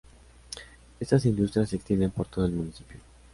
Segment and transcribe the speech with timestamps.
[0.99, 2.97] Estas industrias se extienden por todo el municipio.